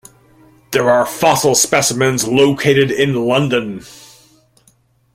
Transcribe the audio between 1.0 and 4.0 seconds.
fossil specimens located in London.